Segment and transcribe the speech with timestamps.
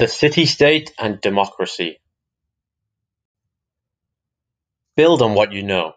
[0.00, 2.00] The City-State and Democracy
[4.96, 5.92] Build on what you know.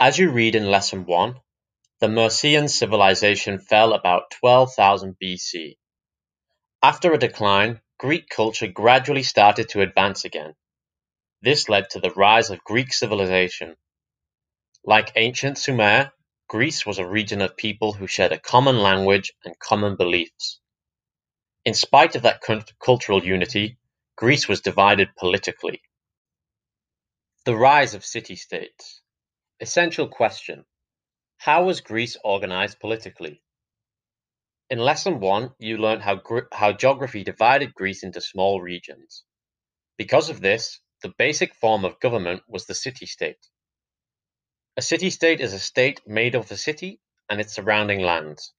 [0.00, 1.36] As you read in Lesson 1,
[2.00, 5.76] the Meroean civilization fell about 12,000 BC.
[6.82, 10.56] After a decline, Greek culture gradually started to advance again.
[11.40, 13.76] This led to the rise of Greek civilization.
[14.84, 16.10] Like ancient Sumer,
[16.48, 20.58] Greece was a region of people who shared a common language and common beliefs.
[21.70, 22.42] In spite of that
[22.80, 23.78] cultural unity,
[24.16, 25.80] Greece was divided politically.
[27.44, 29.02] The rise of city-states.
[29.60, 30.64] Essential question.
[31.36, 33.44] How was Greece organized politically?
[34.68, 36.20] In Lesson 1, you learned how,
[36.52, 39.22] how geography divided Greece into small regions.
[39.96, 43.46] Because of this, the basic form of government was the city-state.
[44.76, 48.52] A city-state is a state made of the city and its surrounding lands.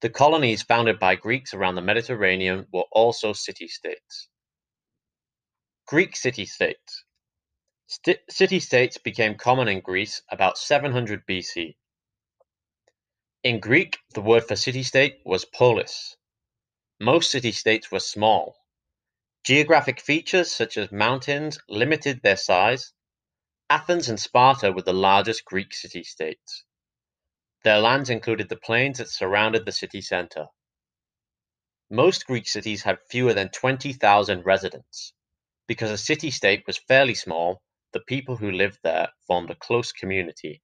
[0.00, 4.28] The colonies founded by Greeks around the Mediterranean were also city-states.
[5.86, 7.04] Greek city-states.
[7.86, 11.76] St city-states became common in Greece about 700 BC.
[13.42, 16.16] In Greek, the word for city-state was polis.
[16.98, 18.56] Most city-states were small.
[19.44, 22.92] Geographic features such as mountains limited their size.
[23.68, 26.64] Athens and Sparta were the largest Greek city-states.
[27.62, 30.46] Their lands included the plains that surrounded the city center.
[31.90, 35.12] Most Greek cities had fewer than 20,000 residents.
[35.66, 37.60] Because a city-state was fairly small,
[37.92, 40.62] the people who lived there formed a close community.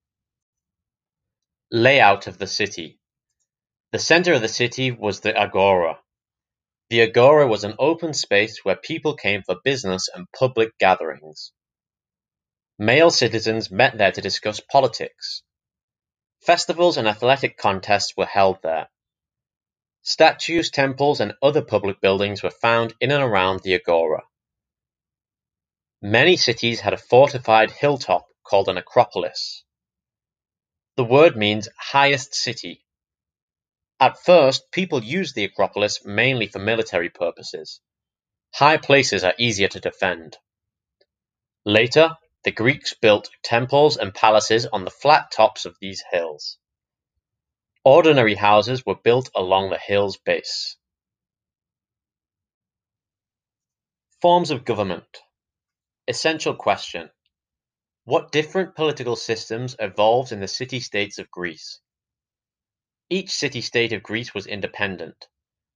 [1.71, 2.99] Layout of the city.
[3.93, 5.99] The center of the city was the agora.
[6.91, 11.53] The agora was an open space where people came for business and public gatherings.
[12.79, 15.43] Male citizens met there to discuss politics.
[16.41, 18.89] Festivals and athletic contests were held there.
[20.03, 24.23] Statues, temples, and other public buildings were found in and around the agora.
[26.01, 29.65] Many cities had a fortified hilltop called an acropolis.
[30.97, 32.85] The word means highest city.
[33.99, 37.81] At first, people used the acropolis mainly for military purposes.
[38.55, 40.37] High places are easier to defend.
[41.65, 42.17] Later,
[42.47, 46.59] the Greeks built temples and palaces on the flat tops of these hills.
[47.85, 50.77] Ordinary houses were built along the hill's base.
[54.23, 55.19] Forms of government.
[56.07, 57.11] Essential question.
[58.05, 61.81] What different political systems evolved in the city-states of Greece?
[63.11, 65.27] Each city-state of Greece was independent.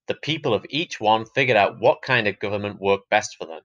[0.06, 3.62] The people of each one figured out what kind of government worked best for them.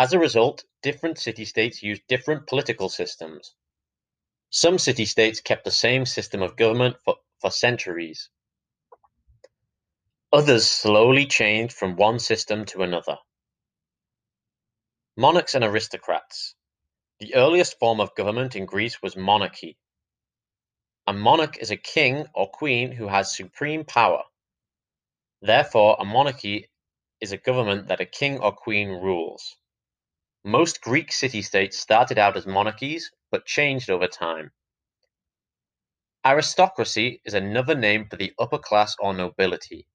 [0.00, 3.54] As a result, different city-states used different political systems.
[4.48, 8.30] Some city-states kept the same system of government for, for centuries.
[10.32, 13.18] Others slowly changed from one system to another.
[15.18, 16.54] Monarchs and aristocrats.
[17.18, 19.76] The earliest form of government in Greece was monarchy.
[21.06, 24.22] A monarch is a king or queen who has supreme power.
[25.42, 26.70] Therefore, a monarchy
[27.20, 29.56] is a government that a king or queen rules.
[30.44, 34.52] Most Greek city-states started out as monarchies, but changed over time.
[36.24, 39.86] Aristocracy is another name for the upper class or nobility.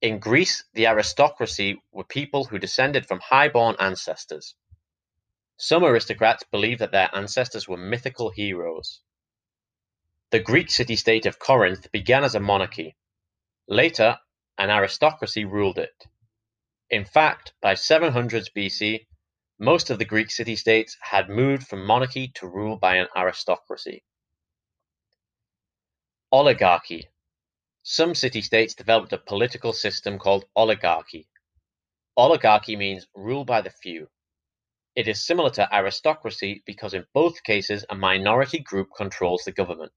[0.00, 4.56] In Greece, the aristocracy were people who descended from high-born ancestors.
[5.56, 9.00] Some aristocrats believed that their ancestors were mythical heroes.
[10.30, 12.96] The Greek city-state of Corinth began as a monarchy.
[13.68, 14.18] Later,
[14.56, 16.06] an aristocracy ruled it.
[16.90, 19.06] In fact, by 700 BC,
[19.58, 24.04] most of the Greek city-states had moved from monarchy to rule by an aristocracy.
[26.30, 27.08] Oligarchy.
[27.82, 31.26] Some city-states developed a political system called oligarchy.
[32.16, 34.08] Oligarchy means rule by the few.
[34.94, 39.92] It is similar to aristocracy because in both cases a minority group controls the government.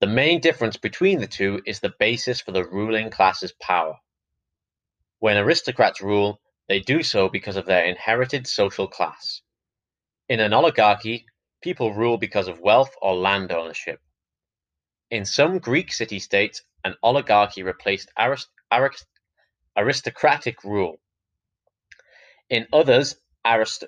[0.00, 3.96] The main difference between the two is the basis for the ruling class's power.
[5.18, 9.40] When aristocrats rule, they do so because of their inherited social class.
[10.28, 11.26] In an oligarchy,
[11.62, 14.00] people rule because of wealth or land ownership.
[15.10, 19.06] In some Greek city-states, an oligarchy replaced arist arist
[19.76, 21.00] aristocratic rule.
[22.50, 23.84] In others, arist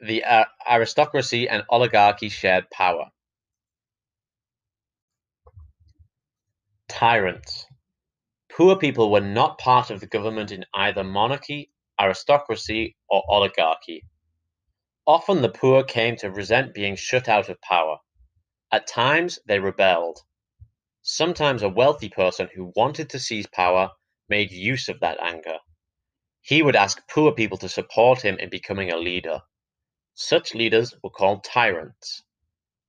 [0.00, 3.10] the uh, aristocracy and oligarchy shared power.
[6.88, 7.66] Tyrants.
[8.50, 11.70] Poor people were not part of the government in either monarchy
[12.00, 14.04] aristocracy, or oligarchy.
[15.06, 17.98] Often the poor came to resent being shut out of power.
[18.72, 20.20] At times they rebelled.
[21.02, 23.90] Sometimes a wealthy person who wanted to seize power
[24.28, 25.58] made use of that anger.
[26.40, 29.42] He would ask poor people to support him in becoming a leader.
[30.14, 32.24] Such leaders were called tyrants.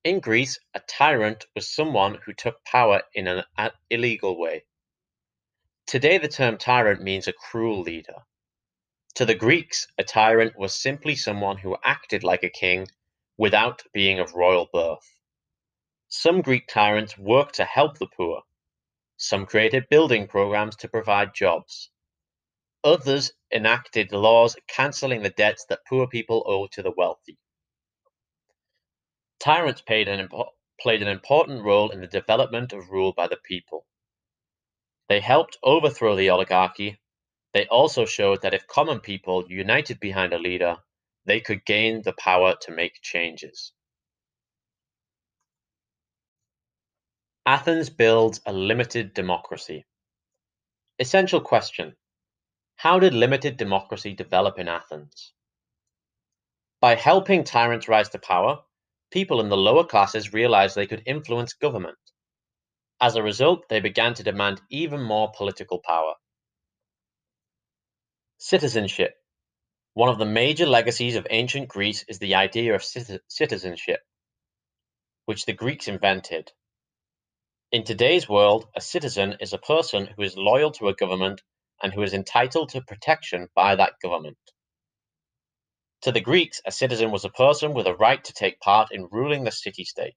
[0.03, 3.43] In Greece, a tyrant was someone who took power in an
[3.89, 4.65] illegal way.
[5.85, 8.25] Today the term tyrant means a cruel leader.
[9.17, 12.87] To the Greeks, a tyrant was simply someone who acted like a king
[13.35, 15.11] without being of royal birth.
[16.07, 18.43] Some Greek tyrants worked to help the poor.
[19.17, 21.89] Some created building programs to provide jobs.
[22.83, 27.39] Others enacted laws cancelling the debts that poor people owed to the wealthy.
[29.39, 30.29] Tyrants an,
[30.79, 33.87] played an important role in the development of rule by the people.
[35.09, 36.99] They helped overthrow the oligarchy.
[37.53, 40.77] They also showed that if common people united behind a leader,
[41.25, 43.73] they could gain the power to make changes.
[47.45, 49.85] Athens builds a limited democracy.
[50.99, 51.95] Essential question
[52.75, 55.33] How did limited democracy develop in Athens?
[56.81, 58.59] By helping tyrants rise to power,
[59.11, 61.97] people in the lower classes realized they could influence government.
[62.99, 66.15] As a result, they began to demand even more political power.
[68.39, 69.15] Citizenship.
[69.95, 73.99] One of the major legacies of ancient Greece is the idea of citizenship,
[75.25, 76.51] which the Greeks invented.
[77.71, 81.41] In today's world, a citizen is a person who is loyal to a government
[81.81, 84.37] and who is entitled to protection by that government.
[86.03, 89.09] To the Greeks, a citizen was a person with a right to take part in
[89.11, 90.13] ruling the city-state.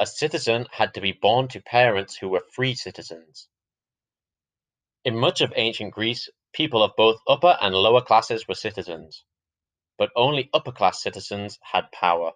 [0.00, 3.46] A citizen had to be born to parents who were free citizens.
[5.04, 9.24] In much of ancient Greece, people of both upper and lower classes were citizens,
[9.98, 12.30] but only upper-class citizens had power.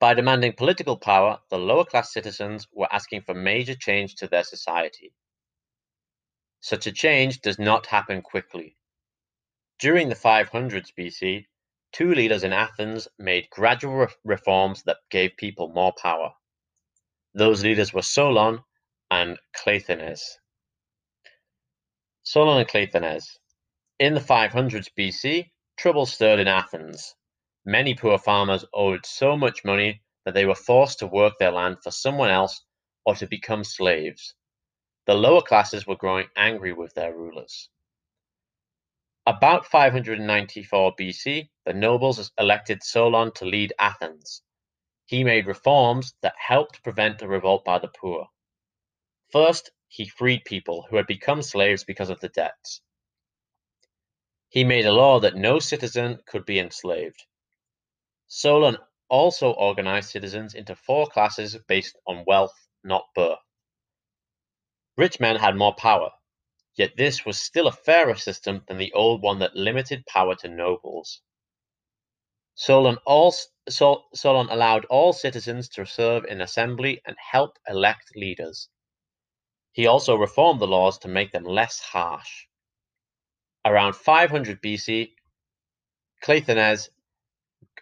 [0.00, 5.12] By demanding political power, the lower-class citizens were asking for major change to their society.
[6.60, 8.78] Such a change does not happen quickly.
[9.78, 11.44] During the 500s BC,
[11.92, 16.32] two leaders in Athens made gradual reforms that gave people more power.
[17.34, 18.60] Those leaders were Solon
[19.10, 20.22] and Cleisthenes.
[22.26, 23.38] Solon and Cleisthenes.
[23.98, 27.14] In the 500s BC, trouble stirred in Athens.
[27.66, 31.82] Many poor farmers owed so much money that they were forced to work their land
[31.82, 32.64] for someone else
[33.04, 34.34] or to become slaves.
[35.06, 37.68] The lower classes were growing angry with their rulers.
[39.26, 44.42] About 594 BC, the nobles elected Solon to lead Athens.
[45.04, 48.28] He made reforms that helped prevent a revolt by the poor.
[49.30, 52.80] First, he freed people who had become slaves because of the debts.
[54.48, 57.24] He made a law that no citizen could be enslaved.
[58.26, 58.76] Solon
[59.08, 63.38] also organized citizens into four classes based on wealth, not birth.
[64.96, 66.10] Rich men had more power,
[66.76, 70.48] Yet this was still a fairer system than the old one that limited power to
[70.48, 71.20] nobles.
[72.56, 78.68] Solon, also, Solon allowed all citizens to serve in assembly and help elect leaders.
[79.74, 82.46] He also reformed the laws to make them less harsh.
[83.64, 85.10] Around 500 BC,
[86.22, 86.90] Cleisthenes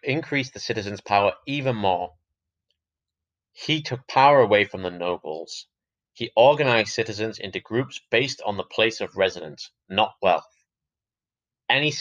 [0.02, 2.14] increased the citizens' power even more.
[3.52, 5.66] He took power away from the nobles.
[6.14, 10.64] He organized citizens into groups based on the place of residence, not wealth.
[11.68, 11.92] Any,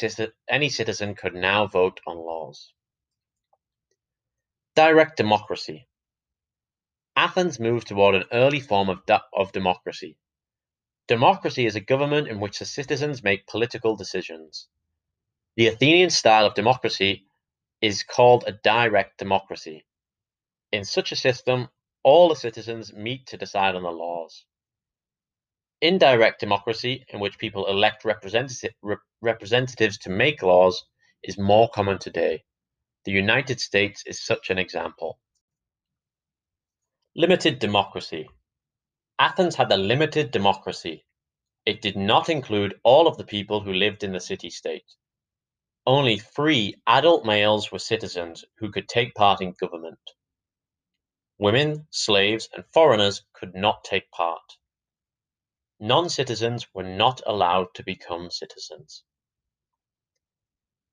[0.48, 2.72] any citizen could now vote on laws.
[4.74, 5.90] Direct democracy.
[7.16, 9.00] Athens moved toward an early form of,
[9.34, 10.18] of democracy.
[11.08, 14.68] Democracy is a government in which the citizens make political decisions.
[15.58, 17.26] The Athenian style of democracy
[17.82, 19.86] is called a direct democracy.
[20.72, 21.68] In such a system,
[22.04, 24.46] all the citizens meet to decide on the laws.
[25.82, 30.86] Indirect democracy, in which people elect representatives to make laws,
[31.24, 32.44] is more common today.
[33.04, 35.20] The United States is such an example.
[37.14, 38.30] Limited democracy.
[39.20, 41.06] Athens had a limited democracy.
[41.66, 44.96] It did not include all of the people who lived in the city-state.
[45.86, 50.00] Only free adult males were citizens who could take part in government.
[51.38, 54.58] Women, slaves, and foreigners could not take part.
[55.82, 59.04] Non-citizens were not allowed to become citizens.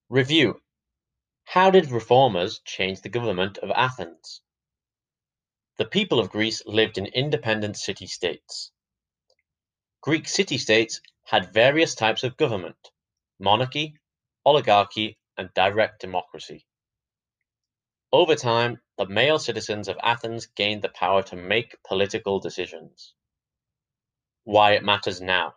[0.08, 0.62] Review.
[1.44, 4.42] How did reformers change the government of Athens?
[5.78, 8.72] The people of Greece lived in independent city-states.
[10.00, 12.90] Greek city-states had various types of government,
[13.38, 13.94] monarchy,
[14.44, 16.66] oligarchy, and direct democracy.
[18.10, 23.14] Over time, the male citizens of Athens gained the power to make political decisions.
[24.42, 25.54] Why it matters now.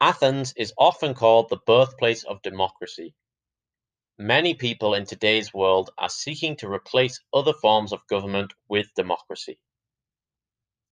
[0.00, 3.14] Athens is often called the birthplace of democracy.
[4.18, 9.58] Many people in today's world are seeking to replace other forms of government with democracy.